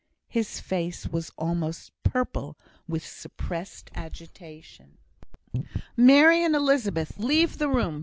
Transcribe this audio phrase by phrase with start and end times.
[0.29, 2.57] His face was almost purple
[2.87, 4.97] with suppressed agitation.
[5.95, 7.99] "Mary and Elizabeth, leave the room.